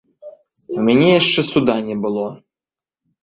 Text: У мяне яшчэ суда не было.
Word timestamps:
У 0.77 0.85
мяне 0.87 1.09
яшчэ 1.21 1.41
суда 1.51 1.75
не 1.89 1.95
было. 2.05 2.25